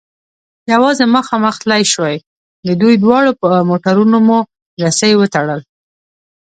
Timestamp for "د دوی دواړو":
2.67-3.31